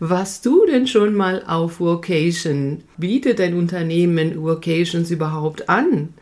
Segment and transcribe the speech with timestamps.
[0.00, 2.84] Warst du denn schon mal auf Workation?
[2.98, 6.14] Bietet dein Unternehmen Workations überhaupt an?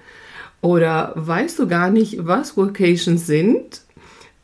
[0.63, 3.83] Oder weißt du gar nicht, was Workations sind?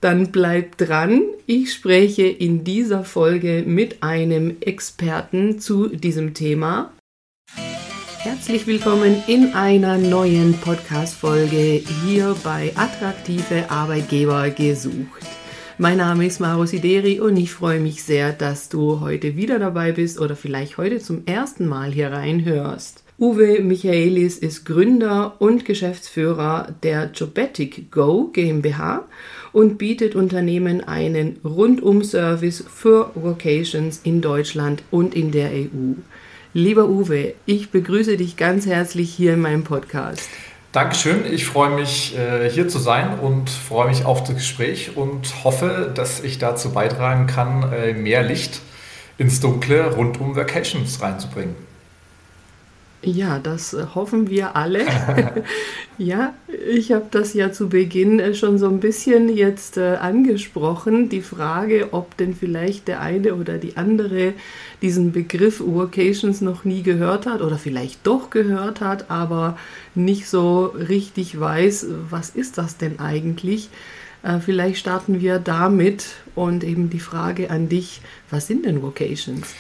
[0.03, 1.23] Dann bleib dran.
[1.47, 6.93] Ich spreche in dieser Folge mit einem Experten zu diesem Thema.
[8.19, 15.42] Herzlich willkommen in einer neuen Podcast-Folge hier bei Attraktive Arbeitgeber gesucht.
[15.79, 19.93] Mein Name ist Maro Sideri und ich freue mich sehr, dass du heute wieder dabei
[19.93, 23.03] bist oder vielleicht heute zum ersten Mal hier reinhörst.
[23.19, 29.07] Uwe Michaelis ist Gründer und Geschäftsführer der Jobetic Go GmbH
[29.53, 35.95] und bietet Unternehmen einen Rundum-Service für Vocations in Deutschland und in der EU.
[36.53, 40.29] Lieber Uwe, ich begrüße dich ganz herzlich hier in meinem Podcast.
[40.73, 41.31] Dankeschön.
[41.31, 45.93] Ich freue mich, äh, hier zu sein und freue mich auf das Gespräch und hoffe,
[45.95, 48.63] dass ich dazu beitragen kann, äh, mehr Licht
[49.19, 51.55] ins Dunkle rund um Vacations reinzubringen.
[53.05, 54.87] Ja, das äh, hoffen wir alle.
[55.99, 56.35] ja,
[56.71, 61.21] ich habe das ja zu Beginn äh, schon so ein bisschen jetzt äh, angesprochen, die
[61.21, 64.35] Frage, ob denn vielleicht der eine oder die andere
[64.83, 69.59] diesen Begriff Workations noch nie gehört hat oder vielleicht doch gehört hat, aber
[69.97, 73.69] nicht so richtig weiß, was ist das denn eigentlich?
[74.45, 79.55] Vielleicht starten wir damit und eben die Frage an dich, was sind denn Vocations?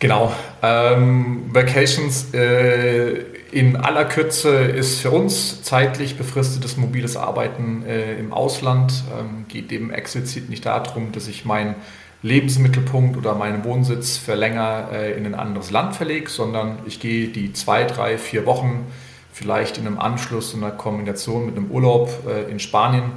[0.00, 0.32] Genau.
[0.62, 3.18] Ähm, Vacations äh,
[3.52, 9.04] in aller Kürze ist für uns zeitlich befristetes mobiles Arbeiten äh, im Ausland.
[9.18, 11.74] Ähm, geht eben explizit nicht darum, dass ich meinen
[12.22, 17.28] Lebensmittelpunkt oder meinen Wohnsitz für länger äh, in ein anderes Land verlege, sondern ich gehe
[17.28, 18.86] die zwei, drei, vier Wochen
[19.34, 23.12] vielleicht in einem Anschluss, in einer Kombination mit einem Urlaub äh, in Spanien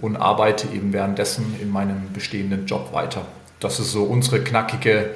[0.00, 3.26] und arbeite eben währenddessen in meinem bestehenden Job weiter.
[3.58, 5.10] Das ist so unsere knackige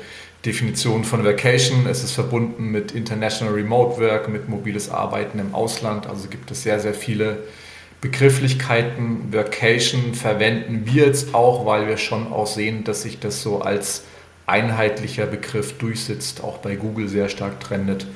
[0.45, 1.87] Definition von Vacation.
[1.87, 6.06] Es ist verbunden mit International Remote Work, mit mobiles Arbeiten im Ausland.
[6.06, 7.44] Also gibt es sehr, sehr viele
[8.00, 9.32] Begrifflichkeiten.
[9.32, 14.05] Vacation verwenden wir jetzt auch, weil wir schon auch sehen, dass sich das so als
[14.47, 18.06] einheitlicher Begriff durchsetzt, auch bei Google sehr stark trendet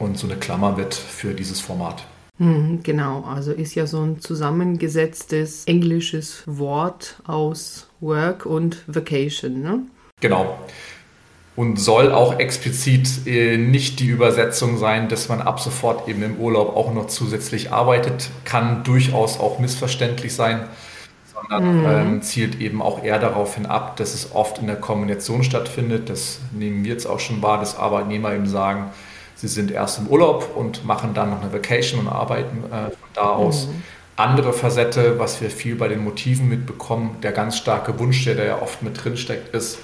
[0.00, 2.04] und so eine Klammer wird für dieses Format.
[2.38, 9.62] Hm, genau, also ist ja so ein zusammengesetztes englisches Wort aus Work und Vacation.
[9.62, 9.82] Ne?
[10.20, 10.58] Genau
[11.58, 16.36] und soll auch explizit äh, nicht die Übersetzung sein, dass man ab sofort eben im
[16.36, 20.68] Urlaub auch noch zusätzlich arbeitet, kann durchaus auch missverständlich sein,
[21.34, 21.86] sondern mhm.
[21.86, 26.08] ähm, zielt eben auch eher darauf hin ab, dass es oft in der Kombination stattfindet.
[26.08, 28.92] Das nehmen wir jetzt auch schon wahr, dass Arbeitnehmer eben sagen,
[29.34, 33.08] sie sind erst im Urlaub und machen dann noch eine Vacation und arbeiten äh, von
[33.14, 33.66] da aus.
[33.66, 33.82] Mhm.
[34.14, 38.44] Andere Facette, was wir viel bei den Motiven mitbekommen, der ganz starke Wunsch, der da
[38.44, 39.78] ja oft mit drin steckt, ist,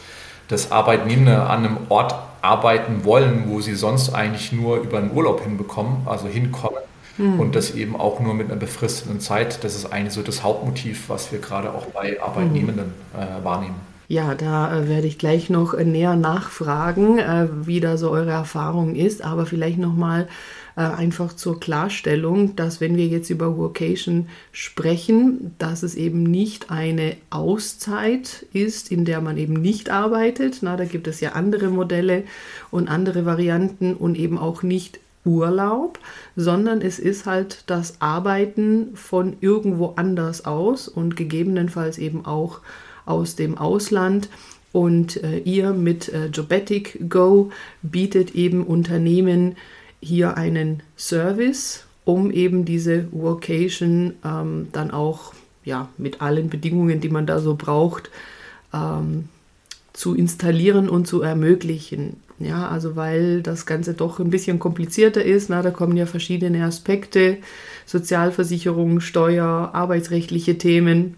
[0.49, 5.43] dass Arbeitnehmer an einem Ort arbeiten wollen, wo sie sonst eigentlich nur über einen Urlaub
[5.43, 6.81] hinbekommen, also hinkommen.
[7.16, 7.41] Mhm.
[7.41, 9.62] Und das eben auch nur mit einer befristeten Zeit.
[9.65, 13.77] Das ist eigentlich so das Hauptmotiv, was wir gerade auch bei Arbeitnehmenden äh, wahrnehmen.
[14.09, 18.32] Ja, da äh, werde ich gleich noch äh, näher nachfragen, äh, wie da so eure
[18.32, 19.25] Erfahrung ist.
[19.25, 20.28] Aber vielleicht nochmal
[20.77, 26.71] äh, einfach zur Klarstellung, dass wenn wir jetzt über Workation sprechen, dass es eben nicht
[26.71, 30.59] eine Auszeit ist, in der man eben nicht arbeitet.
[30.62, 32.25] Na, da gibt es ja andere Modelle
[32.71, 35.99] und andere Varianten und eben auch nicht Urlaub,
[36.37, 42.61] sondern es ist halt das Arbeiten von irgendwo anders aus und gegebenenfalls eben auch
[43.06, 44.29] aus dem Ausland.
[44.73, 47.53] Und äh, ihr mit äh, Jobetic Go
[47.83, 49.55] bietet eben Unternehmen
[50.04, 55.32] hier einen Service, um eben diese Workation ähm, dann auch
[55.65, 58.10] ja, mit allen Bedingungen, die man da so braucht,
[58.72, 59.28] ähm,
[59.93, 62.16] zu installieren und zu ermöglichen.
[62.41, 65.50] Ja, also weil das Ganze doch ein bisschen komplizierter ist.
[65.50, 67.38] Na, da kommen ja verschiedene Aspekte,
[67.87, 71.16] Sozialversicherung, Steuer, arbeitsrechtliche Themen.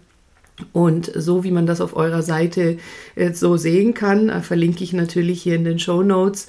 [0.73, 2.77] Und so wie man das auf eurer Seite
[3.15, 6.47] äh, so sehen kann, äh, verlinke ich natürlich hier in den Show Notes,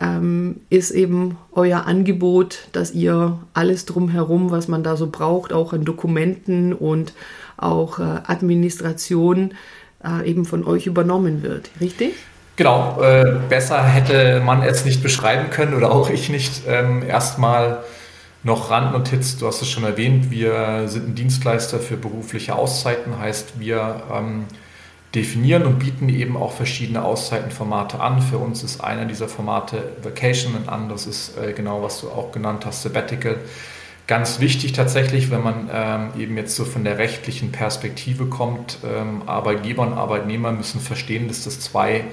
[0.00, 5.72] ähm, ist eben euer Angebot, dass ihr alles drumherum, was man da so braucht, auch
[5.72, 7.12] an Dokumenten und
[7.56, 9.54] auch äh, Administration,
[10.04, 11.70] äh, eben von euch übernommen wird.
[11.80, 12.14] Richtig?
[12.56, 16.62] Genau, äh, besser hätte man es nicht beschreiben können oder auch ich nicht.
[16.68, 17.82] Ähm, erstmal
[18.44, 23.58] noch Randnotiz, du hast es schon erwähnt, wir sind ein Dienstleister für berufliche Auszeiten, heißt
[23.58, 24.44] wir ähm,
[25.14, 28.20] definieren und bieten eben auch verschiedene Auszeitenformate an.
[28.20, 32.32] Für uns ist einer dieser Formate Vacation, ein anderes ist äh, genau, was du auch
[32.32, 33.38] genannt hast, Sabbatical.
[34.06, 39.22] Ganz wichtig tatsächlich, wenn man ähm, eben jetzt so von der rechtlichen Perspektive kommt, ähm,
[39.26, 42.04] Arbeitgeber und Arbeitnehmer müssen verstehen, dass das zwei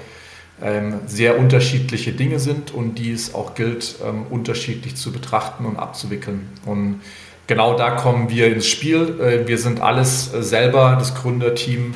[0.62, 5.76] ähm, sehr unterschiedliche Dinge sind und die es auch gilt, ähm, unterschiedlich zu betrachten und
[5.76, 6.48] abzuwickeln.
[6.64, 7.00] Und
[7.46, 9.20] genau da kommen wir ins Spiel.
[9.20, 11.94] Äh, wir sind alles äh, selber, das Gründerteam,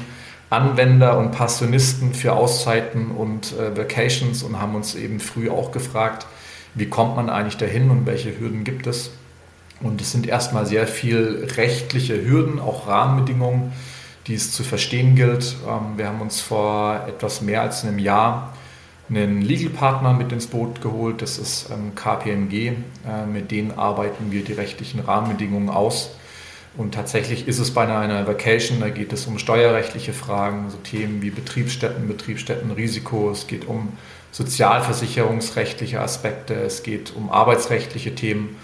[0.50, 6.26] Anwender und Passionisten für Auszeiten und äh, Vacations und haben uns eben früh auch gefragt,
[6.74, 9.10] wie kommt man eigentlich dahin und welche Hürden gibt es.
[9.80, 13.72] Und es sind erstmal sehr viel rechtliche Hürden, auch Rahmenbedingungen,
[14.26, 15.56] die es zu verstehen gilt.
[15.66, 18.54] Ähm, wir haben uns vor etwas mehr als einem Jahr
[19.08, 21.22] einen Legal-Partner mit ins Boot geholt.
[21.22, 22.54] Das ist ähm, KPMG.
[22.54, 26.10] Äh, mit denen arbeiten wir die rechtlichen Rahmenbedingungen aus.
[26.76, 31.22] Und tatsächlich ist es bei einer Vacation, da geht es um steuerrechtliche Fragen, so Themen
[31.22, 33.94] wie Betriebsstätten, Betriebsstättenrisiko, es geht um
[34.30, 38.56] sozialversicherungsrechtliche Aspekte, es geht um arbeitsrechtliche Themen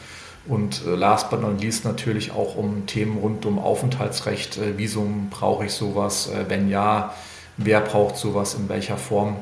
[0.46, 5.28] und äh, last but not least natürlich auch um Themen rund um Aufenthaltsrecht, äh, Visum,
[5.30, 7.14] brauche ich sowas, wenn ja,
[7.56, 9.36] wer braucht sowas, in welcher Form.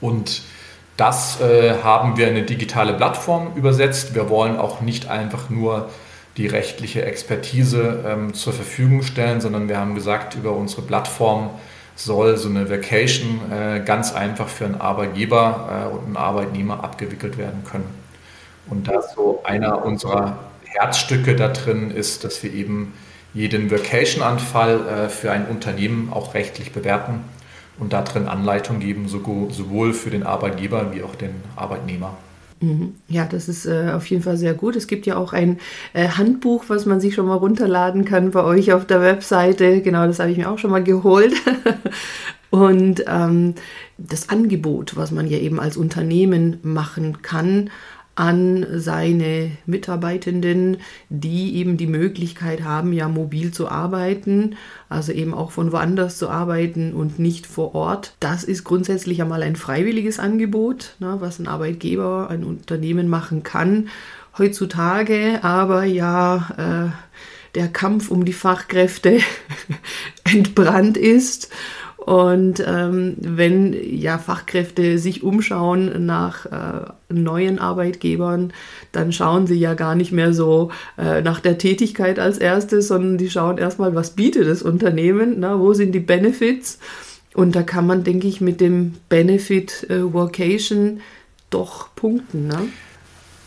[0.00, 0.42] Und
[0.96, 4.14] das äh, haben wir in eine digitale Plattform übersetzt.
[4.14, 5.88] Wir wollen auch nicht einfach nur
[6.36, 11.50] die rechtliche Expertise ähm, zur Verfügung stellen, sondern wir haben gesagt, über unsere Plattform
[11.94, 17.36] soll so eine Vacation äh, ganz einfach für einen Arbeitgeber äh, und einen Arbeitnehmer abgewickelt
[17.36, 17.88] werden können.
[18.68, 22.94] Und da so einer unserer Herzstücke da drin ist, dass wir eben
[23.34, 27.24] jeden Vacation-Anfall äh, für ein Unternehmen auch rechtlich bewerten
[27.78, 32.16] und darin Anleitung geben, sowohl für den Arbeitgeber wie auch den Arbeitnehmer.
[32.62, 32.94] Mhm.
[33.08, 34.76] Ja, das ist äh, auf jeden Fall sehr gut.
[34.76, 35.58] Es gibt ja auch ein
[35.94, 39.82] äh, Handbuch, was man sich schon mal runterladen kann bei euch auf der Webseite.
[39.82, 41.34] Genau, das habe ich mir auch schon mal geholt.
[42.50, 43.54] Und ähm,
[43.98, 47.70] das Angebot, was man ja eben als Unternehmen machen kann,
[48.14, 50.78] an seine Mitarbeitenden,
[51.08, 54.56] die eben die Möglichkeit haben, ja mobil zu arbeiten,
[54.88, 58.14] also eben auch von woanders zu arbeiten und nicht vor Ort.
[58.20, 63.88] Das ist grundsätzlich einmal ein freiwilliges Angebot, ne, was ein Arbeitgeber, ein Unternehmen machen kann.
[64.36, 67.12] Heutzutage aber ja äh,
[67.54, 69.20] der Kampf um die Fachkräfte
[70.24, 71.50] entbrannt ist
[72.04, 78.52] und ähm, wenn ja Fachkräfte sich umschauen nach äh, neuen Arbeitgebern,
[78.90, 83.18] dann schauen sie ja gar nicht mehr so äh, nach der Tätigkeit als erstes, sondern
[83.18, 86.80] die schauen erstmal, was bietet das Unternehmen, na, wo sind die Benefits.
[87.34, 91.00] Und da kann man, denke ich, mit dem Benefit äh, Workation
[91.50, 92.48] doch punkten.
[92.48, 92.68] Ne?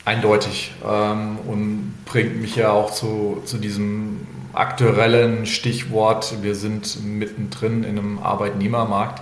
[0.05, 4.19] Eindeutig ähm, und bringt mich ja auch zu, zu diesem
[4.57, 9.21] aktuellen Stichwort, wir sind mittendrin in einem Arbeitnehmermarkt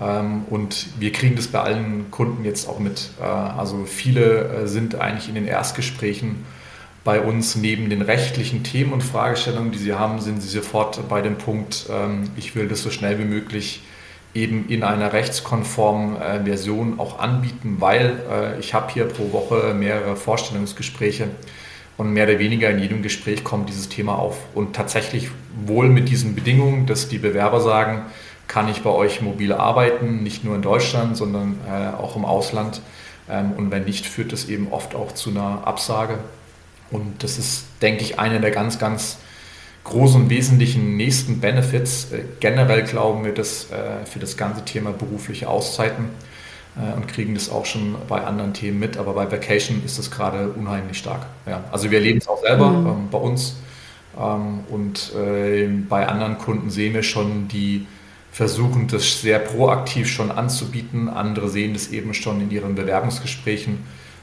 [0.00, 3.10] ähm, und wir kriegen das bei allen Kunden jetzt auch mit.
[3.20, 6.44] Äh, also viele äh, sind eigentlich in den Erstgesprächen
[7.04, 11.22] bei uns neben den rechtlichen Themen und Fragestellungen, die sie haben, sind sie sofort bei
[11.22, 13.82] dem Punkt, ähm, ich will das so schnell wie möglich
[14.34, 20.14] eben in einer rechtskonformen äh, Version auch anbieten, weil ich habe hier pro Woche mehrere
[20.14, 21.28] Vorstellungsgespräche
[21.96, 24.38] und mehr oder weniger in jedem Gespräch kommt dieses Thema auf.
[24.54, 25.30] Und tatsächlich
[25.64, 28.02] wohl mit diesen Bedingungen, dass die Bewerber sagen,
[28.48, 32.80] kann ich bei euch mobil arbeiten, nicht nur in Deutschland, sondern äh, auch im Ausland.
[33.28, 36.18] Ähm, und wenn nicht, führt das eben oft auch zu einer Absage.
[36.90, 39.18] Und das ist, denke ich, einer der ganz, ganz
[39.84, 42.12] großen und wesentlichen nächsten Benefits.
[42.12, 46.10] Äh, generell glauben wir, dass äh, für das ganze Thema berufliche Auszeiten
[46.94, 48.98] und kriegen das auch schon bei anderen Themen mit.
[48.98, 51.26] Aber bei Vacation ist das gerade unheimlich stark.
[51.46, 52.86] Ja, also wir erleben es auch selber mhm.
[52.86, 53.56] ähm, bei uns.
[54.18, 57.86] Ähm, und äh, bei anderen Kunden sehen wir schon, die
[58.30, 61.08] versuchen das sehr proaktiv schon anzubieten.
[61.08, 63.78] Andere sehen das eben schon in ihren Bewerbungsgesprächen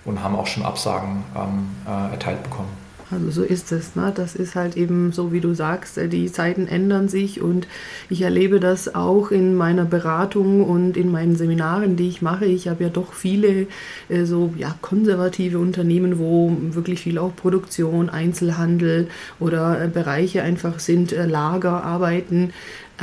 [0.06, 2.83] und haben auch schon Absagen ähm, äh, erteilt bekommen.
[3.14, 3.96] Also so ist es.
[3.96, 4.12] Ne?
[4.14, 7.68] Das ist halt eben so, wie du sagst, äh, die Zeiten ändern sich und
[8.10, 12.46] ich erlebe das auch in meiner Beratung und in meinen Seminaren, die ich mache.
[12.46, 13.68] Ich habe ja doch viele
[14.10, 19.08] äh, so ja, konservative Unternehmen, wo wirklich viel auch Produktion, Einzelhandel
[19.40, 22.52] oder äh, Bereiche einfach sind, äh, Lager, Arbeiten,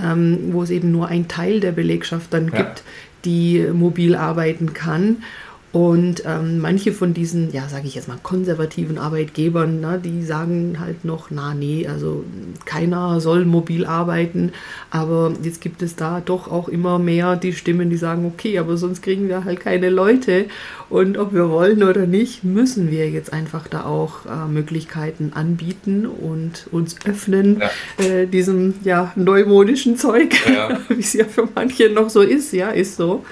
[0.03, 2.59] ähm, wo es eben nur ein Teil der Belegschaft dann ja.
[2.59, 2.83] gibt,
[3.25, 5.19] die mobil arbeiten kann.
[5.73, 10.79] Und ähm, manche von diesen, ja, sage ich jetzt mal, konservativen Arbeitgebern, ne, die sagen
[10.81, 12.25] halt noch, na nee, also
[12.65, 14.51] keiner soll mobil arbeiten.
[14.91, 18.77] Aber jetzt gibt es da doch auch immer mehr die Stimmen, die sagen, okay, aber
[18.77, 20.47] sonst kriegen wir halt keine Leute.
[20.89, 26.05] Und ob wir wollen oder nicht, müssen wir jetzt einfach da auch äh, Möglichkeiten anbieten
[26.05, 28.05] und uns öffnen ja.
[28.05, 30.81] äh, diesem ja neumodischen Zeug, ja.
[30.89, 33.25] wie es ja für manche noch so ist, ja, ist so.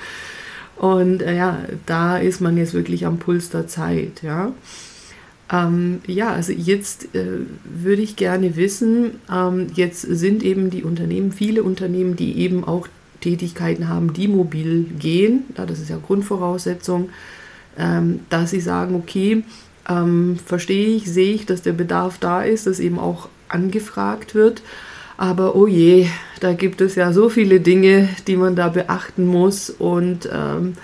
[0.79, 4.53] Und äh, ja, da ist man jetzt wirklich am Puls der Zeit, ja.
[5.51, 11.33] Ähm, ja, also jetzt äh, würde ich gerne wissen, ähm, jetzt sind eben die Unternehmen,
[11.33, 12.87] viele Unternehmen, die eben auch
[13.21, 17.09] Tätigkeiten haben, die mobil gehen, ja, das ist ja Grundvoraussetzung,
[17.79, 19.43] ähm, dass sie sagen, okay,
[19.89, 24.63] ähm, verstehe ich, sehe ich, dass der Bedarf da ist, dass eben auch angefragt wird.
[25.19, 26.07] Aber oh je,
[26.39, 30.75] da gibt es ja so viele Dinge, die man da beachten muss und ähm,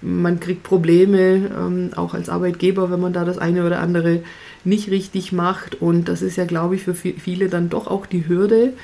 [0.00, 4.22] man kriegt Probleme, ähm, auch als Arbeitgeber, wenn man da das eine oder andere
[4.62, 5.82] nicht richtig macht.
[5.82, 8.74] Und das ist ja, glaube ich, für viele dann doch auch die Hürde,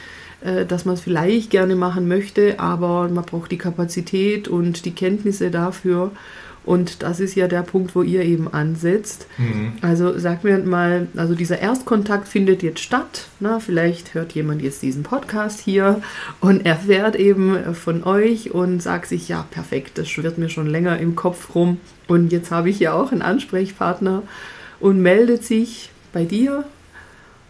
[0.40, 4.94] äh, dass man es vielleicht gerne machen möchte, aber man braucht die Kapazität und die
[4.94, 6.10] Kenntnisse dafür.
[6.66, 9.28] Und das ist ja der Punkt, wo ihr eben ansetzt.
[9.38, 9.74] Mhm.
[9.80, 13.28] Also sag mir mal, also dieser Erstkontakt findet jetzt statt.
[13.38, 16.02] Na, vielleicht hört jemand jetzt diesen Podcast hier
[16.40, 20.98] und erfährt eben von euch und sagt sich, ja, perfekt, das schwirrt mir schon länger
[20.98, 21.78] im Kopf rum.
[22.08, 24.24] Und jetzt habe ich ja auch einen Ansprechpartner
[24.80, 26.64] und meldet sich bei dir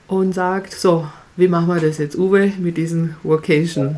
[0.09, 3.97] und sagt, so, wie machen wir das jetzt, Uwe, mit diesem Workation?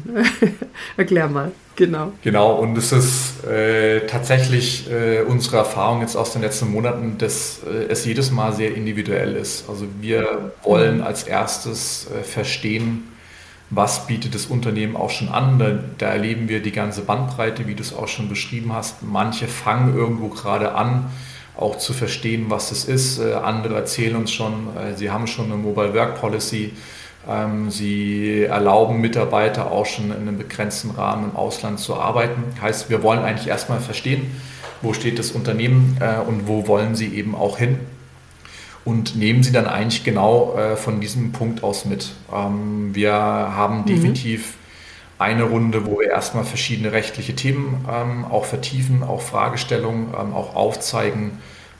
[0.96, 1.52] Erklär mal.
[1.76, 2.12] Genau.
[2.22, 7.60] Genau, und es ist äh, tatsächlich äh, unsere Erfahrung jetzt aus den letzten Monaten, dass
[7.64, 9.68] äh, es jedes Mal sehr individuell ist.
[9.68, 11.02] Also wir wollen mhm.
[11.04, 13.04] als erstes äh, verstehen,
[13.70, 15.60] was bietet das Unternehmen auch schon an.
[15.60, 19.04] Da, da, erleben wir die ganze Bandbreite, wie du es auch schon beschrieben hast.
[19.04, 21.04] Manche fangen irgendwo gerade an,
[21.56, 23.20] auch zu verstehen, was es ist.
[23.20, 26.72] Äh, andere erzählen uns schon, äh, sie haben schon eine Mobile Work Policy
[27.68, 32.42] sie erlauben Mitarbeiter auch schon in einem begrenzten Rahmen im Ausland zu arbeiten.
[32.60, 34.30] Heißt, wir wollen eigentlich erstmal verstehen,
[34.80, 37.78] wo steht das Unternehmen äh, und wo wollen sie eben auch hin
[38.84, 42.14] und nehmen sie dann eigentlich genau äh, von diesem Punkt aus mit.
[42.32, 43.86] Ähm, wir haben mhm.
[43.86, 44.54] definitiv
[45.18, 51.32] eine Runde, wo wir erstmal verschiedene rechtliche Themen ähm, auch vertiefen, auch Fragestellungen, auch aufzeigen,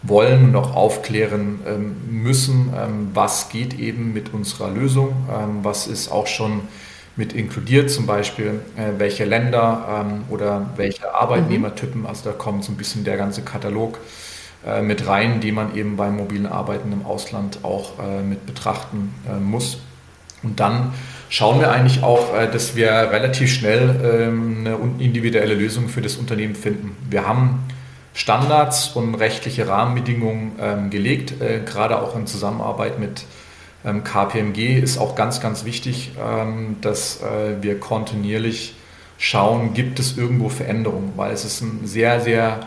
[0.02, 5.86] wollen und auch aufklären ähm, müssen, ähm, was geht eben mit unserer Lösung, ähm, was
[5.86, 6.60] ist auch schon
[7.16, 12.76] mit inkludiert, zum Beispiel äh, welche Länder oder welche Arbeitnehmertypen, also da kommt so ein
[12.76, 13.98] bisschen der ganze Katalog
[14.64, 19.12] äh, mit rein, die man eben beim mobilen Arbeiten im Ausland auch äh, mit betrachten
[19.42, 19.78] muss.
[20.44, 20.94] Und dann
[21.28, 26.96] schauen wir eigentlich auch, dass wir relativ schnell eine individuelle Lösung für das Unternehmen finden.
[27.10, 27.64] Wir haben
[28.18, 33.24] Standards und rechtliche Rahmenbedingungen ähm, gelegt, äh, gerade auch in Zusammenarbeit mit
[33.84, 38.74] ähm, KPMG ist auch ganz, ganz wichtig, ähm, dass äh, wir kontinuierlich
[39.18, 42.66] schauen, gibt es irgendwo Veränderungen, weil es ist ein sehr, sehr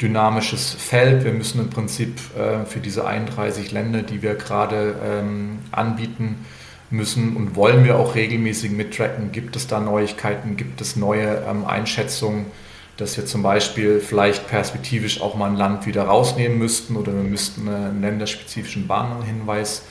[0.00, 1.24] dynamisches Feld.
[1.24, 6.46] Wir müssen im Prinzip äh, für diese 31 Länder, die wir gerade ähm, anbieten,
[6.90, 9.32] müssen und wollen wir auch regelmäßig mittracken.
[9.32, 10.56] Gibt es da Neuigkeiten?
[10.56, 12.46] Gibt es neue ähm, Einschätzungen?
[12.96, 17.22] Dass wir zum Beispiel vielleicht perspektivisch auch mal ein Land wieder rausnehmen müssten oder wir
[17.22, 19.82] müssten einen länderspezifischen Warnhinweis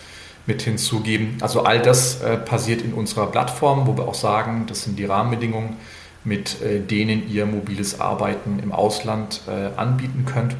[0.45, 1.37] mit hinzugeben.
[1.41, 5.05] Also all das äh, passiert in unserer Plattform, wo wir auch sagen, das sind die
[5.05, 5.77] Rahmenbedingungen,
[6.23, 10.55] mit äh, denen ihr mobiles Arbeiten im Ausland äh, anbieten könnt.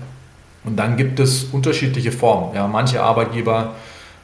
[0.64, 2.56] Und dann gibt es unterschiedliche Formen.
[2.56, 3.76] Ja, manche Arbeitgeber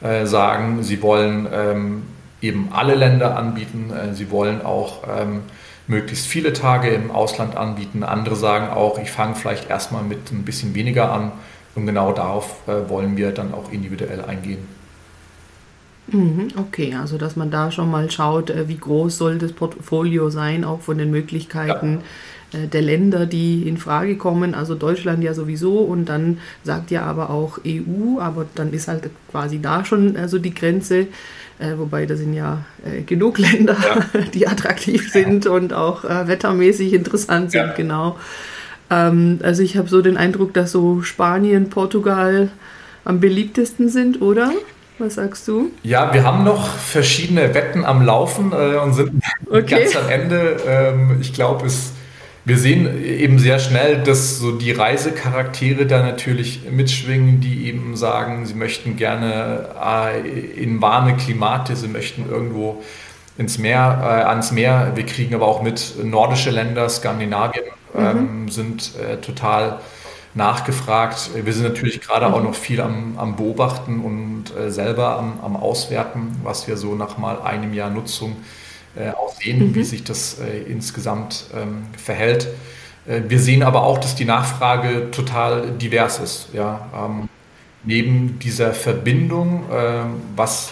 [0.01, 2.03] äh, sagen, sie wollen ähm,
[2.41, 5.41] eben alle Länder anbieten, äh, sie wollen auch ähm,
[5.87, 8.03] möglichst viele Tage im Ausland anbieten.
[8.03, 11.31] Andere sagen auch, ich fange vielleicht erstmal mit ein bisschen weniger an
[11.75, 14.67] und genau darauf äh, wollen wir dann auch individuell eingehen.
[16.09, 20.29] Mhm, okay, also dass man da schon mal schaut, äh, wie groß soll das Portfolio
[20.29, 21.99] sein, auch von den Möglichkeiten
[22.53, 22.59] ja.
[22.59, 24.55] Äh, der Länder, die in Frage kommen.
[24.55, 29.09] Also Deutschland ja sowieso und dann sagt ja aber auch EU, aber dann ist halt
[29.29, 31.07] quasi da schon also die Grenze.
[31.59, 34.21] Äh, wobei da sind ja äh, genug Länder, ja.
[34.33, 37.73] die attraktiv sind und auch äh, wettermäßig interessant sind, ja.
[37.73, 38.17] genau.
[38.91, 42.49] Ähm, also ich habe so den Eindruck, dass so Spanien, Portugal
[43.05, 44.51] am beliebtesten sind, oder?
[44.99, 45.71] Was sagst du?
[45.83, 49.63] Ja, wir haben noch verschiedene Wetten am Laufen äh, und sind okay.
[49.67, 50.57] ganz am Ende.
[50.67, 51.91] Ähm, ich glaube, es
[52.47, 58.45] wir sehen eben sehr schnell, dass so die Reisecharaktere da natürlich mitschwingen, die eben sagen,
[58.45, 60.21] sie möchten gerne äh,
[60.53, 62.81] in warme Klimate, sie möchten irgendwo
[63.37, 64.93] ins Meer, äh, ans Meer.
[64.95, 68.49] Wir kriegen aber auch mit nordische Länder, Skandinavien ähm, mhm.
[68.49, 69.81] sind äh, total
[70.33, 71.31] nachgefragt.
[71.43, 72.33] Wir sind natürlich gerade mhm.
[72.33, 76.95] auch noch viel am, am Beobachten und äh, selber am, am, Auswerten, was wir so
[76.95, 78.66] nach mal einem Jahr Nutzung äh,
[79.17, 79.75] auch sehen, mhm.
[79.75, 82.47] wie sich das äh, insgesamt ähm, verhält.
[83.07, 86.49] Äh, wir sehen aber auch, dass die Nachfrage total divers ist.
[86.53, 86.89] Ja?
[86.95, 87.29] Ähm,
[87.83, 90.71] neben dieser Verbindung, ähm, was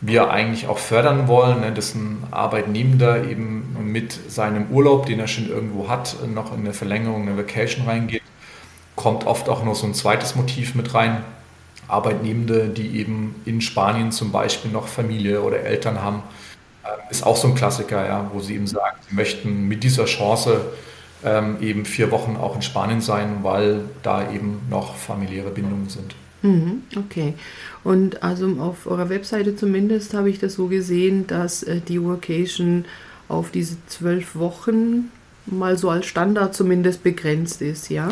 [0.00, 5.28] wir eigentlich auch fördern wollen, ne, dass ein Arbeitnehmender eben mit seinem Urlaub, den er
[5.28, 8.22] schon irgendwo hat, noch in eine Verlängerung, eine Vacation reingeht,
[8.96, 11.24] kommt oft auch noch so ein zweites Motiv mit rein.
[11.88, 16.43] Arbeitnehmende, die eben in Spanien zum Beispiel noch Familie oder Eltern haben äh,
[17.10, 20.60] ist auch so ein Klassiker, ja, wo sie eben sagen, sie möchten mit dieser Chance
[21.24, 26.14] ähm, eben vier Wochen auch in Spanien sein, weil da eben noch familiäre Bindungen sind.
[26.42, 27.34] Mhm, okay.
[27.82, 32.84] Und also auf eurer Webseite zumindest habe ich das so gesehen, dass äh, die Workation
[33.28, 35.10] auf diese zwölf Wochen
[35.46, 38.10] mal so als Standard zumindest begrenzt ist, ja?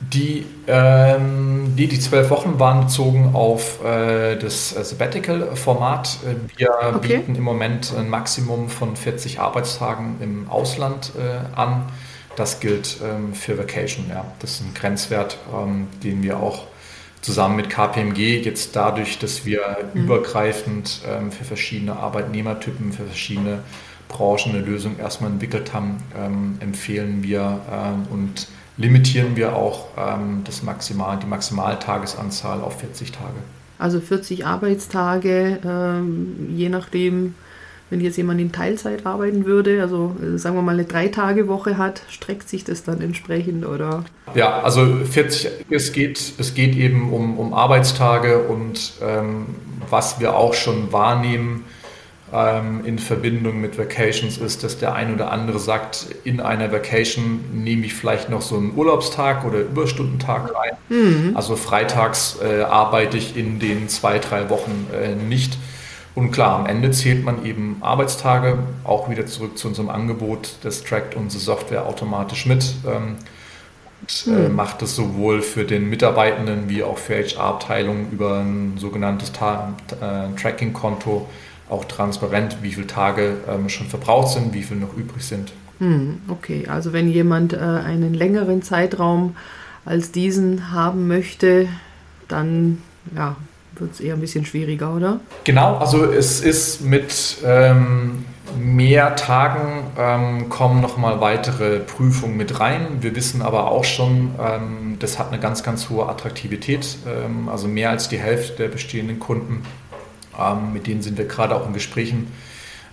[0.00, 6.18] Die, ähm, die, die zwölf Wochen waren bezogen auf äh, das Sabbatical-Format.
[6.56, 7.18] Wir okay.
[7.18, 11.86] bieten im Moment ein Maximum von 40 Arbeitstagen im Ausland äh, an.
[12.36, 14.06] Das gilt ähm, für Vacation.
[14.08, 14.24] Ja.
[14.38, 16.66] Das ist ein Grenzwert, ähm, den wir auch
[17.20, 20.04] zusammen mit KPMG jetzt dadurch, dass wir mhm.
[20.04, 23.64] übergreifend ähm, für verschiedene Arbeitnehmertypen, für verschiedene
[24.08, 28.46] Branchen eine Lösung erstmal entwickelt haben, ähm, empfehlen wir ähm, und
[28.78, 33.34] limitieren wir auch ähm, das Maximal, die Maximaltagesanzahl auf 40 Tage.
[33.78, 37.34] Also 40 Arbeitstage, ähm, je nachdem,
[37.90, 42.02] wenn jetzt jemand in Teilzeit arbeiten würde, also äh, sagen wir mal eine Drei-Tage-Woche hat,
[42.08, 44.04] streckt sich das dann entsprechend oder?
[44.34, 49.46] Ja, also 40, es geht, es geht eben um, um Arbeitstage und ähm,
[49.90, 51.64] was wir auch schon wahrnehmen,
[52.32, 57.40] ähm, in Verbindung mit Vacations ist, dass der ein oder andere sagt, in einer Vacation
[57.52, 60.72] nehme ich vielleicht noch so einen Urlaubstag oder Überstundentag rein.
[60.88, 61.32] Mhm.
[61.34, 65.56] Also freitags äh, arbeite ich in den zwei, drei Wochen äh, nicht.
[66.14, 70.82] Und klar, am Ende zählt man eben Arbeitstage, auch wieder zurück zu unserem Angebot, das
[70.82, 72.74] trackt unsere Software automatisch mit.
[72.86, 73.16] Ähm,
[74.00, 74.54] und, äh, mhm.
[74.54, 81.28] macht es sowohl für den Mitarbeitenden wie auch für HR-Abteilungen über ein sogenanntes äh, Tracking-Konto
[81.70, 85.52] auch transparent, wie viele Tage ähm, schon verbraucht sind, wie viele noch übrig sind.
[85.78, 89.36] Hm, okay, also wenn jemand äh, einen längeren Zeitraum
[89.84, 91.68] als diesen haben möchte,
[92.26, 92.82] dann
[93.14, 93.36] ja,
[93.76, 95.20] wird es eher ein bisschen schwieriger, oder?
[95.44, 98.24] Genau, also es ist mit ähm,
[98.58, 102.98] mehr Tagen ähm, kommen nochmal weitere Prüfungen mit rein.
[103.00, 106.98] Wir wissen aber auch schon, ähm, das hat eine ganz, ganz hohe Attraktivität.
[107.06, 109.62] Ähm, also mehr als die Hälfte der bestehenden Kunden
[110.38, 112.32] ähm, mit denen sind wir gerade auch in Gesprächen,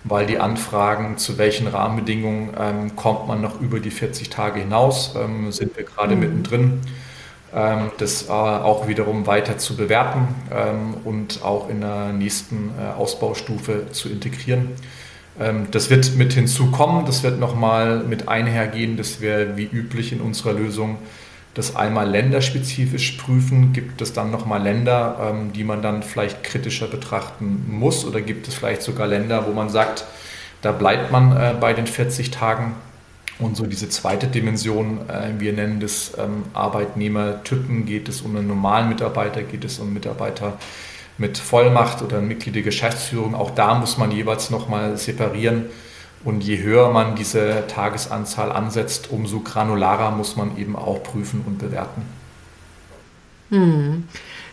[0.04, 5.14] weil die Anfragen, zu welchen Rahmenbedingungen ähm, kommt man noch über die 40 Tage hinaus,
[5.16, 6.20] ähm, sind wir gerade mhm.
[6.20, 6.80] mittendrin.
[7.54, 12.92] Ähm, das äh, auch wiederum weiter zu bewerten ähm, und auch in der nächsten äh,
[12.98, 14.70] Ausbaustufe zu integrieren.
[15.38, 20.20] Ähm, das wird mit hinzukommen, das wird nochmal mit einhergehen, dass wir wie üblich in
[20.20, 20.98] unserer Lösung
[21.56, 23.72] das einmal länderspezifisch prüfen.
[23.72, 28.04] Gibt es dann nochmal Länder, ähm, die man dann vielleicht kritischer betrachten muss?
[28.04, 30.04] Oder gibt es vielleicht sogar Länder, wo man sagt,
[30.60, 32.74] da bleibt man äh, bei den 40 Tagen?
[33.38, 38.48] Und so diese zweite Dimension, äh, wir nennen das ähm, Arbeitnehmertypen, geht es um einen
[38.48, 40.58] normalen Mitarbeiter, geht es um Mitarbeiter
[41.16, 43.34] mit Vollmacht oder Mitglied der Geschäftsführung.
[43.34, 45.66] Auch da muss man jeweils nochmal separieren
[46.26, 51.58] und je höher man diese Tagesanzahl ansetzt, umso granularer muss man eben auch prüfen und
[51.58, 52.02] bewerten.
[53.50, 54.04] Hm.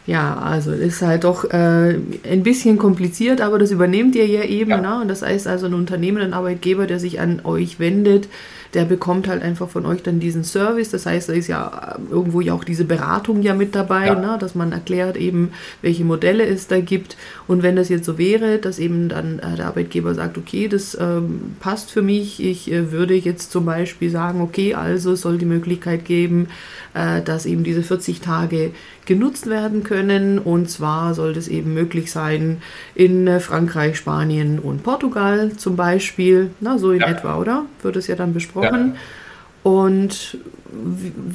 [0.06, 1.98] Ja, also ist halt doch äh,
[2.30, 4.70] ein bisschen kompliziert, aber das übernehmt ihr ja eben.
[4.70, 4.82] Ja.
[4.82, 5.02] Ne?
[5.02, 8.30] Und das heißt also, ein Unternehmen, ein Arbeitgeber, der sich an euch wendet,
[8.74, 10.90] der bekommt halt einfach von euch dann diesen Service.
[10.90, 14.16] Das heißt, da ist ja äh, irgendwo ja auch diese Beratung ja mit dabei, ja.
[14.16, 17.18] Ne, dass man erklärt eben, welche Modelle es da gibt.
[17.48, 20.98] Und wenn das jetzt so wäre, dass eben dann äh, der Arbeitgeber sagt, okay, das
[21.00, 25.38] ähm, passt für mich, ich äh, würde jetzt zum Beispiel sagen, okay, also es soll
[25.38, 26.48] die Möglichkeit geben,
[26.94, 28.72] äh, dass eben diese 40 Tage
[29.06, 30.40] genutzt werden können.
[30.40, 32.62] Und zwar soll das eben möglich sein
[32.96, 36.52] in äh, Frankreich, Spanien und Portugal zum Beispiel.
[36.60, 37.08] Na, so in ja.
[37.08, 37.66] etwa, oder?
[37.82, 38.63] Wird es ja dann besprochen.
[38.64, 38.94] Ja.
[39.64, 40.38] Und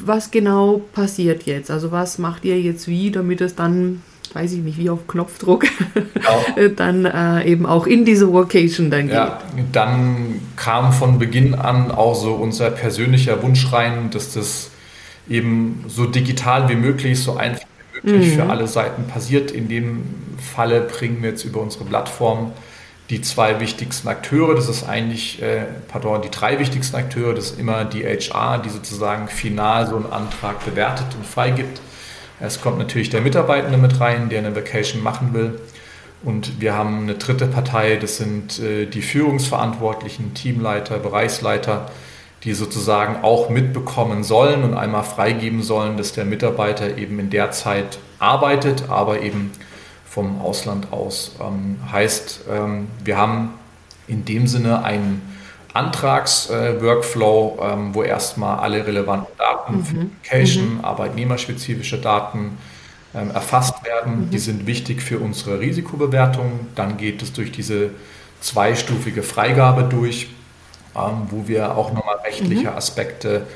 [0.05, 1.71] was genau passiert jetzt?
[1.71, 5.65] Also was macht ihr jetzt wie, damit es dann, weiß ich nicht, wie auf Knopfdruck,
[5.95, 6.69] genau.
[6.77, 9.15] dann äh, eben auch in diese Vocation dann geht?
[9.15, 9.41] Ja,
[9.73, 14.71] dann kam von Beginn an auch so unser persönlicher Wunsch rein, dass das
[15.29, 17.65] eben so digital wie möglich, so einfach
[18.03, 18.41] wie möglich mhm.
[18.41, 19.51] für alle Seiten passiert.
[19.51, 20.05] In dem
[20.39, 22.53] Falle bringen wir jetzt über unsere Plattform
[23.11, 24.55] die zwei wichtigsten Akteure.
[24.55, 27.35] Das ist eigentlich, äh, pardon, die drei wichtigsten Akteure.
[27.35, 31.81] Das ist immer die HR, die sozusagen final so einen Antrag bewertet und freigibt.
[32.41, 35.59] Es kommt natürlich der Mitarbeitende mit rein, der eine Vacation machen will.
[36.23, 41.91] Und wir haben eine dritte Partei, das sind äh, die Führungsverantwortlichen, Teamleiter, Bereichsleiter,
[42.45, 47.53] die sozusagen auch mitbekommen sollen und einmal freigeben sollen, dass der Mitarbeiter eben in der
[47.53, 49.53] Zeit arbeitet, aber eben
[50.09, 51.37] vom Ausland aus.
[51.41, 53.55] Ähm, heißt, ähm, wir haben
[54.07, 55.23] in dem Sinne einen
[55.75, 59.85] Antragsworkflow, äh, ähm, wo erstmal alle relevanten Daten mhm.
[59.85, 60.85] für Education, mhm.
[60.85, 62.59] arbeitnehmerspezifische Daten
[63.15, 64.27] ähm, erfasst werden.
[64.27, 64.31] Mhm.
[64.31, 66.69] Die sind wichtig für unsere Risikobewertung.
[66.75, 67.91] Dann geht es durch diese
[68.41, 70.31] zweistufige Freigabe durch,
[70.97, 72.77] ähm, wo wir auch nochmal rechtliche mhm.
[72.77, 73.47] Aspekte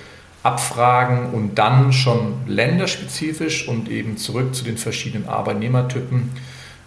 [0.42, 6.30] abfragen und dann schon länderspezifisch und eben zurück zu den verschiedenen Arbeitnehmertypen,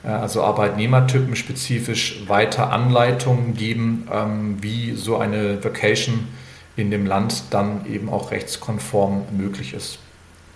[0.04, 6.28] äh, also Arbeitnehmertypenspezifisch weiter Anleitungen geben, ähm, wie so eine Vacation
[6.76, 10.00] in dem Land dann eben auch rechtskonform möglich ist.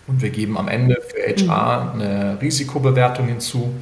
[0.07, 2.01] Und wir geben am Ende für HR mhm.
[2.01, 3.73] eine Risikobewertung hinzu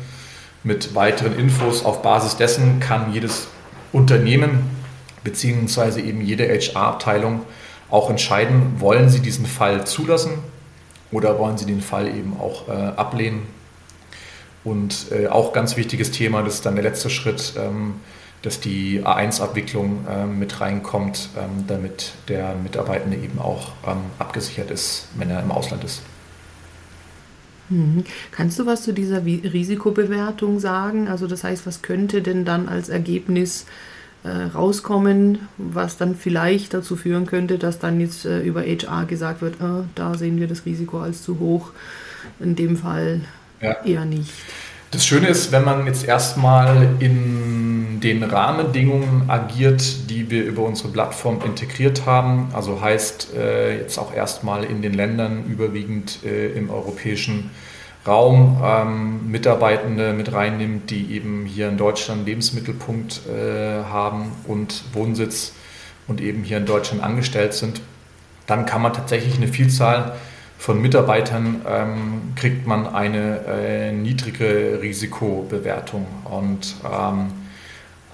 [0.64, 1.86] mit weiteren Infos.
[1.86, 3.48] Auf Basis dessen kann jedes
[3.94, 4.70] Unternehmen
[5.24, 7.42] beziehungsweise eben jede HR-Abteilung
[7.90, 10.32] auch entscheiden, wollen sie diesen Fall zulassen
[11.12, 13.44] oder wollen sie den Fall eben auch äh, ablehnen.
[14.64, 17.96] Und äh, auch ganz wichtiges Thema, das ist dann der letzte Schritt, ähm,
[18.42, 25.08] dass die A1-Abwicklung ähm, mit reinkommt, ähm, damit der Mitarbeitende eben auch ähm, abgesichert ist,
[25.16, 26.02] wenn er im Ausland ist.
[27.70, 28.04] Mhm.
[28.32, 31.08] Kannst du was zu dieser Risikobewertung sagen?
[31.08, 33.66] Also das heißt, was könnte denn dann als Ergebnis äh,
[34.54, 39.56] rauskommen, was dann vielleicht dazu führen könnte, dass dann jetzt äh, über HR gesagt wird,
[39.56, 41.72] äh, da sehen wir das Risiko als zu hoch.
[42.40, 43.22] In dem Fall
[43.62, 43.78] ja.
[43.86, 44.32] eher nicht.
[44.92, 50.90] Das Schöne ist, wenn man jetzt erstmal in den Rahmenbedingungen agiert, die wir über unsere
[50.90, 56.70] Plattform integriert haben, also heißt äh, jetzt auch erstmal in den Ländern überwiegend äh, im
[56.70, 57.50] europäischen
[58.08, 65.54] Raum ähm, Mitarbeitende mit reinnimmt, die eben hier in Deutschland Lebensmittelpunkt äh, haben und Wohnsitz
[66.08, 67.82] und eben hier in Deutschland angestellt sind,
[68.46, 70.14] dann kann man tatsächlich eine Vielzahl
[70.58, 77.28] von Mitarbeitern ähm, kriegt man eine äh, niedrige Risikobewertung und ähm,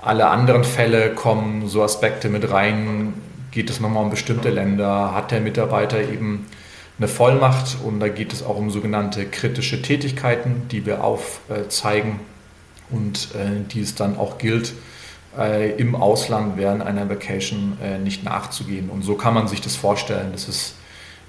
[0.01, 3.13] alle anderen Fälle kommen so Aspekte mit rein.
[3.51, 5.13] Geht es nochmal um bestimmte Länder?
[5.15, 6.45] Hat der Mitarbeiter eben
[6.97, 12.19] eine Vollmacht und da geht es auch um sogenannte kritische Tätigkeiten, die wir aufzeigen
[12.91, 14.73] und äh, die es dann auch gilt,
[15.37, 18.89] äh, im Ausland während einer Vacation äh, nicht nachzugehen.
[18.89, 20.29] Und so kann man sich das vorstellen.
[20.31, 20.75] Das ist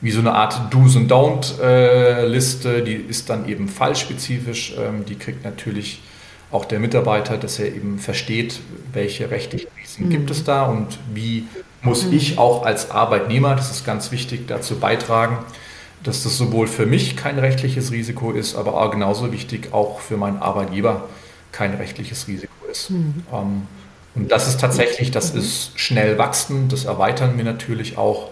[0.00, 4.74] wie so eine Art Do's und Don't-Liste, die ist dann eben fallspezifisch.
[4.78, 6.02] Ähm, die kriegt natürlich
[6.50, 8.60] auch der Mitarbeiter, dass er eben versteht,
[8.92, 10.10] welche rechtlichen Risiken mhm.
[10.10, 11.44] gibt es da und wie
[11.84, 12.14] muss mhm.
[12.14, 15.38] ich auch als Arbeitnehmer, das ist ganz wichtig, dazu beitragen,
[16.02, 20.16] dass das sowohl für mich kein rechtliches Risiko ist, aber auch genauso wichtig auch für
[20.16, 21.08] meinen Arbeitgeber
[21.52, 22.90] kein rechtliches Risiko ist.
[22.90, 23.22] Mhm.
[23.32, 23.62] Ähm,
[24.14, 25.40] und das ist tatsächlich, das mhm.
[25.40, 28.30] ist schnell wachsend, das erweitern wir natürlich auch.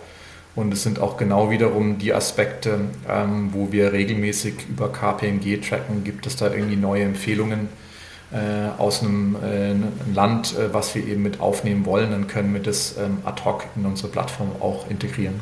[0.54, 6.04] Und es sind auch genau wiederum die Aspekte, ähm, wo wir regelmäßig über KPMG tracken,
[6.04, 7.70] gibt es da irgendwie neue Empfehlungen
[8.78, 9.74] aus einem, äh,
[10.14, 13.64] Land, äh, was wir eben mit aufnehmen wollen, dann können wir das ähm, ad hoc
[13.76, 15.40] in unsere Plattform auch integrieren.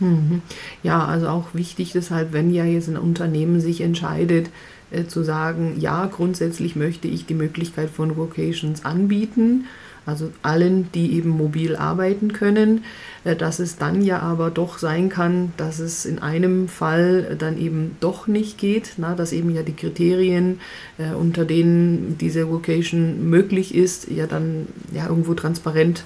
[0.00, 0.42] Mhm.
[0.82, 4.48] Ja, also auch wichtig deshalb, wenn ja jetzt ein Unternehmen sich entscheidet,
[4.90, 9.66] äh, zu sagen, ja, grundsätzlich möchte ich die Möglichkeit von Vocations anbieten,
[10.08, 12.84] also allen, die eben mobil arbeiten können,
[13.24, 17.58] äh, dass es dann ja aber doch sein kann, dass es in einem Fall dann
[17.58, 20.60] eben doch nicht geht, na, dass eben ja die Kriterien,
[20.96, 26.04] äh, unter denen diese Vocation möglich ist, ja dann ja irgendwo transparent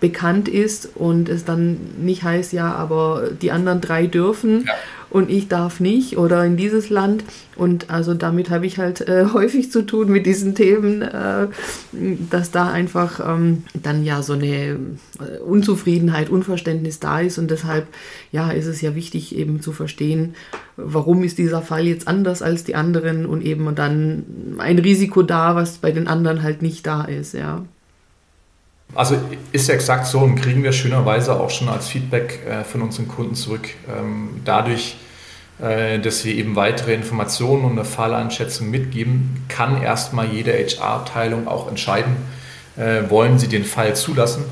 [0.00, 4.64] bekannt ist und es dann nicht heißt, ja, aber die anderen drei dürfen.
[4.66, 4.74] Ja
[5.10, 7.24] und ich darf nicht oder in dieses Land.
[7.56, 11.48] Und also damit habe ich halt äh, häufig zu tun mit diesen Themen, äh,
[12.30, 17.38] dass da einfach ähm, dann ja so eine äh, Unzufriedenheit, Unverständnis da ist.
[17.38, 17.88] Und deshalb
[18.30, 20.34] ja, ist es ja wichtig eben zu verstehen,
[20.76, 25.56] warum ist dieser Fall jetzt anders als die anderen und eben dann ein Risiko da,
[25.56, 27.64] was bei den anderen halt nicht da ist, ja.
[28.94, 29.16] Also
[29.52, 33.06] ist ja exakt so und kriegen wir schönerweise auch schon als Feedback äh, von unseren
[33.06, 33.68] Kunden zurück.
[33.88, 34.96] Ähm, dadurch,
[35.60, 41.68] äh, dass wir eben weitere Informationen und eine Falleinschätzung mitgeben, kann erstmal jede HR-Abteilung auch
[41.68, 42.16] entscheiden,
[42.76, 44.44] äh, wollen sie den Fall zulassen.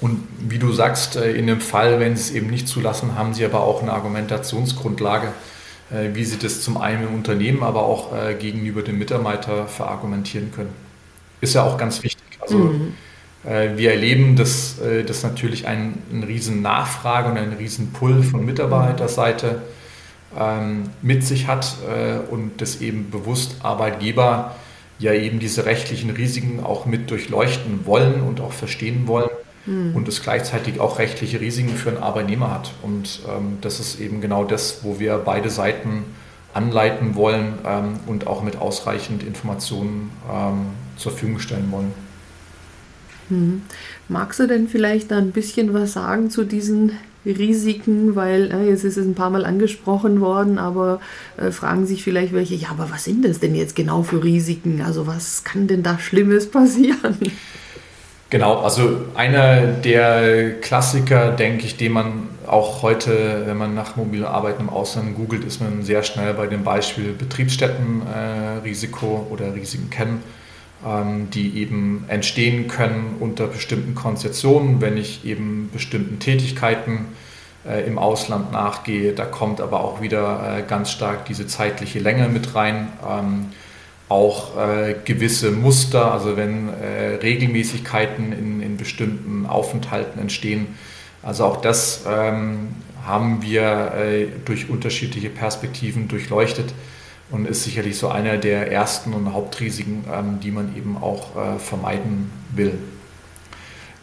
[0.00, 3.44] Und wie du sagst, in dem Fall, wenn sie es eben nicht zulassen, haben sie
[3.44, 5.28] aber auch eine Argumentationsgrundlage,
[6.14, 10.70] wie sie das zum einen im Unternehmen, aber auch gegenüber dem Mitarbeiter verargumentieren können.
[11.42, 12.24] Ist ja auch ganz wichtig.
[12.40, 12.94] Also mhm
[13.42, 18.44] wir erleben, dass äh, das natürlich einen, einen riesen Nachfrage und einen riesen Pull von
[18.44, 19.62] Mitarbeiterseite
[20.38, 24.54] ähm, mit sich hat äh, und dass eben bewusst Arbeitgeber
[24.98, 29.30] ja eben diese rechtlichen Risiken auch mit durchleuchten wollen und auch verstehen wollen
[29.64, 29.96] mhm.
[29.96, 32.72] und es gleichzeitig auch rechtliche Risiken für einen Arbeitnehmer hat.
[32.82, 36.04] Und ähm, das ist eben genau das, wo wir beide Seiten
[36.52, 41.92] anleiten wollen ähm, und auch mit ausreichend Informationen ähm, zur Verfügung stellen wollen.
[43.30, 43.62] Hm.
[44.08, 46.92] Magst du denn vielleicht ein bisschen was sagen zu diesen
[47.24, 51.00] Risiken, weil äh, jetzt ist es ein paar Mal angesprochen worden, aber
[51.36, 54.82] äh, fragen sich vielleicht welche, ja, aber was sind das denn jetzt genau für Risiken?
[54.82, 57.18] Also was kann denn da Schlimmes passieren?
[58.30, 64.24] Genau, also einer der Klassiker, denke ich, den man auch heute, wenn man nach mobilen
[64.24, 69.90] Arbeiten im Ausland googelt, ist man sehr schnell bei dem Beispiel Betriebsstättenrisiko äh, oder Risiken
[69.90, 70.22] kennen,
[70.82, 77.08] die eben entstehen können unter bestimmten Konzessionen, wenn ich eben bestimmten Tätigkeiten
[77.66, 79.12] äh, im Ausland nachgehe.
[79.12, 82.88] Da kommt aber auch wieder äh, ganz stark diese zeitliche Länge mit rein.
[83.06, 83.46] Ähm,
[84.08, 90.74] auch äh, gewisse Muster, also wenn Regelmäßigkeiten in, in, bestimmten Aufenthalten entstehen.
[91.22, 92.70] Also auch das ähm,
[93.06, 93.92] haben wir
[94.46, 96.74] durch unterschiedliche Perspektiven durchleuchtet
[97.30, 101.58] und ist sicherlich so einer der ersten und Hauptrisiken, ähm, die man eben auch äh,
[101.58, 102.78] vermeiden will.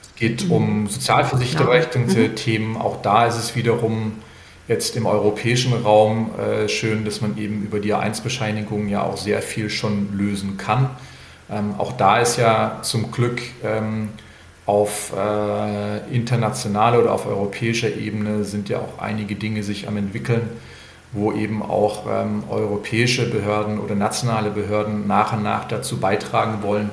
[0.02, 0.52] Es geht mhm.
[0.52, 2.36] um sozialversicherungsrechtliche mhm.
[2.36, 2.78] Themen.
[2.78, 4.14] Auch da ist es wiederum
[4.68, 9.42] jetzt im europäischen Raum äh, schön, dass man eben über die A1-Bescheinigung ja auch sehr
[9.42, 10.90] viel schon lösen kann.
[11.50, 14.10] Ähm, auch da ist ja zum Glück ähm,
[14.66, 20.50] auf äh, internationaler oder auf europäischer Ebene sind ja auch einige Dinge sich am entwickeln,
[21.12, 26.90] wo eben auch ähm, europäische Behörden oder nationale Behörden nach und nach dazu beitragen wollen,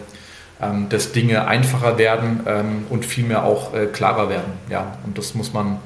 [0.60, 4.52] ähm, dass Dinge einfacher werden ähm, und vielmehr auch äh, klarer werden.
[4.70, 5.78] Ja, und das muss man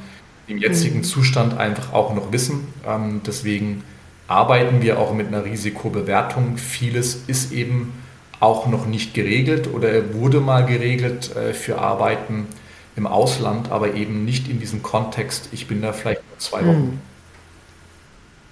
[0.46, 1.04] im jetzigen.
[1.04, 2.68] Zustand einfach auch noch wissen.
[2.86, 3.82] Ähm, deswegen
[4.26, 6.58] arbeiten wir auch mit einer Risikobewertung.
[6.58, 7.94] Vieles ist eben
[8.40, 12.46] auch noch nicht geregelt oder wurde mal geregelt äh, für Arbeiten
[12.94, 17.00] im Ausland, aber eben nicht in diesem Kontext, ich bin da vielleicht nur zwei Wochen.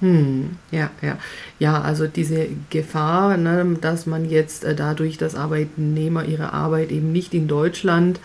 [0.00, 0.50] Hm.
[0.70, 1.18] Ja, ja.
[1.58, 7.12] Ja, also diese Gefahr, ne, dass man jetzt äh, dadurch, dass Arbeitnehmer ihre Arbeit eben
[7.12, 8.20] nicht in Deutschland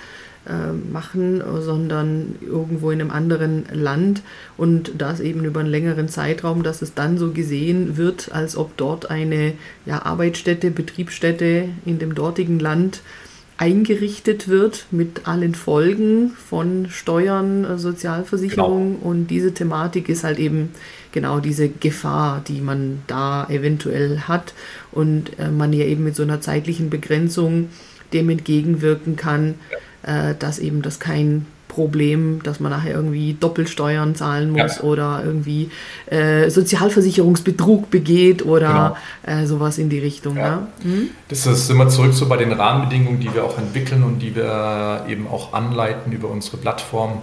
[0.48, 4.22] äh, machen, sondern irgendwo in einem anderen Land
[4.58, 8.76] und das eben über einen längeren Zeitraum, dass es dann so gesehen wird, als ob
[8.76, 9.54] dort eine
[9.86, 13.02] ja, Arbeitsstätte, Betriebsstätte in dem dortigen Land
[13.58, 19.08] eingerichtet wird mit allen Folgen von Steuern, Sozialversicherung genau.
[19.08, 20.72] und diese Thematik ist halt eben
[21.12, 24.54] genau diese Gefahr, die man da eventuell hat
[24.92, 27.70] und äh, man ja eben mit so einer zeitlichen Begrenzung
[28.14, 29.56] dem entgegenwirken kann.
[30.04, 34.84] Äh, dass eben das kein Problem, dass man nachher irgendwie Doppelsteuern zahlen muss ja.
[34.84, 35.70] oder irgendwie
[36.08, 39.42] äh, Sozialversicherungsbetrug begeht oder genau.
[39.42, 40.38] äh, sowas in die Richtung.
[40.38, 40.44] Ja.
[40.44, 40.68] Ja?
[40.82, 41.10] Hm?
[41.30, 45.06] Das ist immer zurück so bei den Rahmenbedingungen, die wir auch entwickeln und die wir
[45.08, 47.22] eben auch anleiten über unsere Plattform.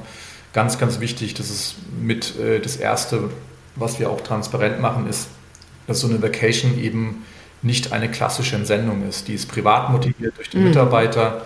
[0.54, 3.30] Ganz, ganz wichtig, das ist mit äh, das Erste,
[3.78, 5.28] was wir auch transparent machen, ist,
[5.86, 7.24] dass so eine Vacation eben
[7.62, 9.28] nicht eine klassische Entsendung ist.
[9.28, 10.68] Die ist privat motiviert durch den mhm.
[10.68, 11.42] Mitarbeiter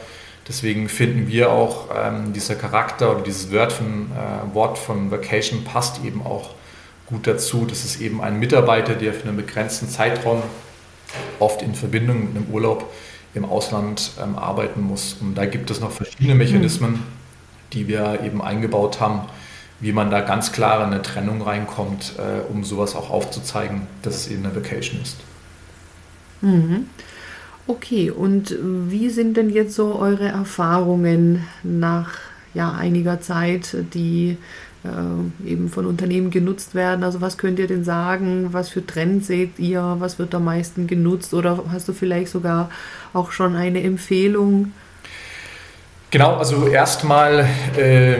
[0.49, 5.62] Deswegen finden wir auch, ähm, dieser Charakter oder dieses Wort von, äh, Wort von Vacation
[5.62, 6.51] passt eben auch
[7.07, 7.64] gut dazu.
[7.64, 10.42] Das ist eben ein Mitarbeiter, der für einen begrenzten Zeitraum,
[11.38, 12.92] oft in Verbindung mit einem Urlaub
[13.35, 15.16] im Ausland ähm, arbeiten muss.
[15.21, 17.03] Und da gibt es noch verschiedene Mechanismen,
[17.73, 19.21] die wir eben eingebaut haben,
[19.83, 24.14] wie man da ganz klar in eine Trennung reinkommt, äh, um sowas auch aufzuzeigen, dass
[24.14, 25.16] es eben eine Vacation ist.
[26.40, 26.87] Mhm.
[27.66, 32.18] Okay, und wie sind denn jetzt so eure Erfahrungen nach
[32.55, 34.37] ja, einiger Zeit, die
[34.85, 37.03] äh, eben von Unternehmen genutzt werden?
[37.03, 38.49] Also was könnt ihr denn sagen?
[38.53, 39.97] Was für Trends seht ihr?
[39.99, 41.35] Was wird am meisten genutzt?
[41.35, 42.71] Oder hast du vielleicht sogar
[43.12, 44.73] auch schon eine Empfehlung?
[46.11, 48.16] Genau, also erstmal äh,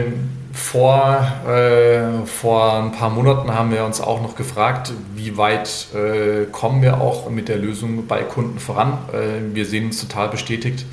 [0.53, 6.45] vor, äh, vor ein paar Monaten haben wir uns auch noch gefragt, wie weit äh,
[6.51, 8.99] kommen wir auch mit der Lösung bei Kunden voran.
[9.11, 10.85] Äh, wir sehen uns total bestätigt,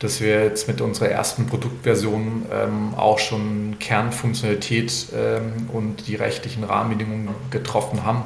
[0.00, 6.64] dass wir jetzt mit unserer ersten Produktversion ähm, auch schon Kernfunktionalität ähm, und die rechtlichen
[6.64, 8.24] Rahmenbedingungen getroffen haben.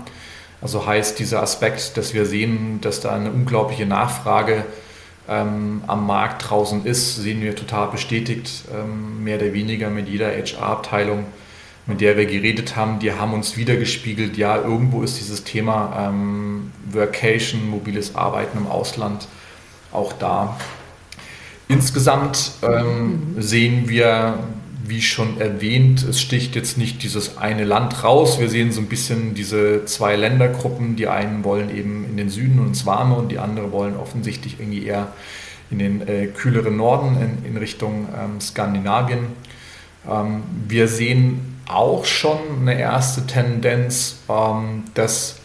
[0.60, 4.83] Also heißt dieser Aspekt, dass wir sehen, dass da eine unglaubliche Nachfrage ist
[5.28, 10.28] ähm, am Markt draußen ist, sehen wir total bestätigt, ähm, mehr oder weniger mit jeder
[10.28, 11.26] HR-Abteilung,
[11.86, 16.72] mit der wir geredet haben, die haben uns wiedergespiegelt, ja, irgendwo ist dieses Thema ähm,
[16.90, 19.28] Workation, mobiles Arbeiten im Ausland
[19.92, 20.56] auch da.
[21.68, 24.38] Insgesamt ähm, sehen wir
[24.86, 28.38] wie schon erwähnt, es sticht jetzt nicht dieses eine Land raus.
[28.38, 30.96] Wir sehen so ein bisschen diese zwei Ländergruppen.
[30.96, 34.60] Die einen wollen eben in den Süden und ins Warme und die anderen wollen offensichtlich
[34.60, 35.08] irgendwie eher
[35.70, 39.26] in den äh, kühleren Norden in, in Richtung ähm, Skandinavien.
[40.08, 45.36] Ähm, wir sehen auch schon eine erste Tendenz, ähm, dass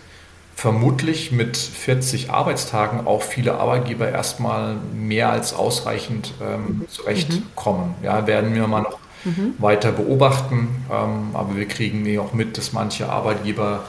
[0.55, 7.95] vermutlich mit 40 Arbeitstagen auch viele Arbeitgeber erstmal mehr als ausreichend ähm, zurechtkommen.
[7.99, 8.05] Mhm.
[8.05, 9.53] Ja, werden wir mal noch mhm.
[9.57, 10.83] weiter beobachten.
[10.91, 13.83] Ähm, aber wir kriegen eh auch mit, dass manche Arbeitgeber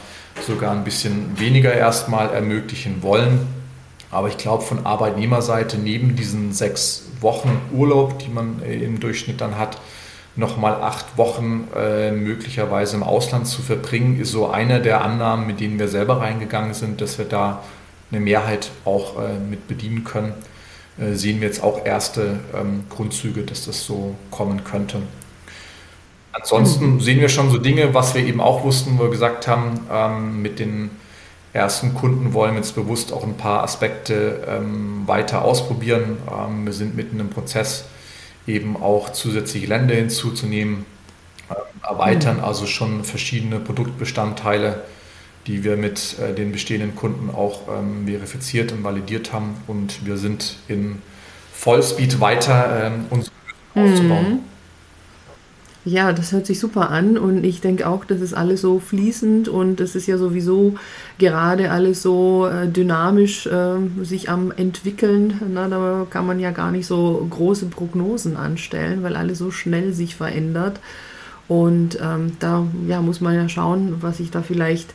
[0.47, 3.47] sogar ein bisschen weniger erstmal ermöglichen wollen.
[4.11, 9.41] Aber ich glaube, von Arbeitnehmerseite neben diesen sechs Wochen Urlaub, die man äh, im Durchschnitt
[9.41, 9.79] dann hat,
[10.37, 15.61] nochmal acht Wochen äh, möglicherweise im Ausland zu verbringen, ist so eine der Annahmen, mit
[15.61, 17.63] denen wir selber reingegangen sind, dass wir da
[18.11, 20.33] eine Mehrheit auch äh, mit bedienen können.
[20.99, 24.99] Äh, sehen wir jetzt auch erste ähm, Grundzüge, dass das so kommen könnte.
[26.33, 27.01] Ansonsten mhm.
[27.01, 30.43] sehen wir schon so Dinge, was wir eben auch wussten, wo wir gesagt haben, ähm,
[30.43, 30.91] mit den
[31.53, 36.19] ersten Kunden wollen wir jetzt bewusst auch ein paar Aspekte ähm, weiter ausprobieren.
[36.31, 37.87] Ähm, wir sind mitten im Prozess,
[38.47, 40.85] eben auch zusätzliche Länder hinzuzunehmen,
[41.49, 41.55] äh,
[41.87, 42.45] erweitern mhm.
[42.45, 44.85] also schon verschiedene Produktbestandteile,
[45.49, 49.57] die wir mit äh, den bestehenden Kunden auch ähm, verifiziert und validiert haben.
[49.67, 51.03] Und wir sind in
[51.53, 53.35] Vollspeed weiter, ähm, unsere
[53.75, 53.83] mhm.
[53.83, 54.39] aufzubauen.
[55.87, 59.49] Ja, das hört sich super an und ich denke auch, das ist alles so fließend
[59.49, 60.75] und es ist ja sowieso
[61.19, 65.41] gerade alles so äh, dynamisch äh, sich am entwickeln.
[65.49, 69.95] Na, da kann man ja gar nicht so große Prognosen anstellen, weil alles so schnell
[69.95, 70.81] sich verändert.
[71.49, 74.93] Und ähm, da ja, muss man ja schauen, was sich da vielleicht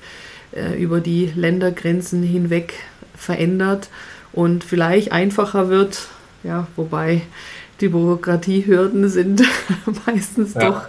[0.52, 2.76] äh, über die Ländergrenzen hinweg
[3.16, 3.90] verändert
[4.34, 6.10] und vielleicht einfacher wird.
[6.44, 7.24] Ja, wobei
[7.82, 9.44] die Bürokratiehürden sind
[10.06, 10.70] meistens ja.
[10.70, 10.82] doch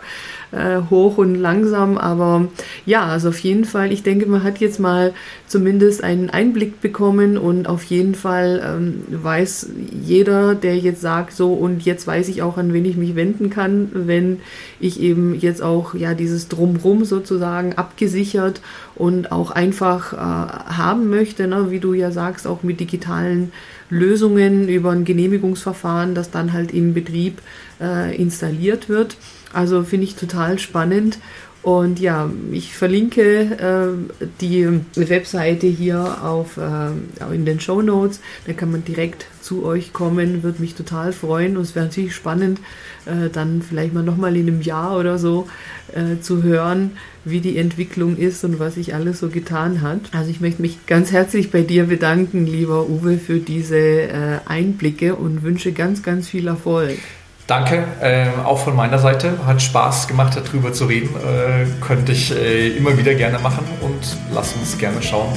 [0.52, 1.98] äh, hoch und langsam.
[1.98, 2.48] Aber
[2.84, 5.12] ja, also auf jeden Fall, ich denke, man hat jetzt mal
[5.46, 9.70] zumindest einen Einblick bekommen und auf jeden Fall ähm, weiß
[10.02, 13.50] jeder, der jetzt sagt, so und jetzt weiß ich auch, an wen ich mich wenden
[13.50, 14.40] kann, wenn
[14.80, 18.60] ich eben jetzt auch ja dieses Drumrum sozusagen abgesichert
[18.96, 21.70] und auch einfach äh, haben möchte, ne?
[21.70, 23.52] wie du ja sagst, auch mit digitalen
[23.90, 27.40] Lösungen über ein Genehmigungsverfahren, das dann halt im Betrieb
[27.80, 29.16] äh, installiert wird.
[29.52, 31.18] Also finde ich total spannend.
[31.66, 38.20] Und ja, ich verlinke äh, die Webseite hier auf, äh, in den Show Notes.
[38.46, 40.44] Da kann man direkt zu euch kommen.
[40.44, 41.56] Würde mich total freuen.
[41.56, 42.60] Und es wäre natürlich spannend,
[43.04, 45.48] äh, dann vielleicht mal nochmal in einem Jahr oder so
[45.92, 46.92] äh, zu hören,
[47.24, 50.02] wie die Entwicklung ist und was sich alles so getan hat.
[50.12, 55.16] Also ich möchte mich ganz herzlich bei dir bedanken, lieber Uwe, für diese äh, Einblicke
[55.16, 56.98] und wünsche ganz, ganz viel Erfolg.
[57.46, 59.38] Danke, äh, auch von meiner Seite.
[59.46, 61.10] Hat Spaß gemacht, darüber zu reden.
[61.14, 65.32] Äh, könnte ich äh, immer wieder gerne machen und lass uns gerne schauen,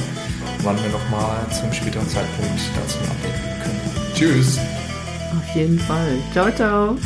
[0.62, 4.14] wann wir nochmal zum späteren Zeitpunkt dazu updaten können.
[4.14, 4.58] Tschüss.
[4.58, 6.18] Auf jeden Fall.
[6.32, 6.96] Ciao, ciao.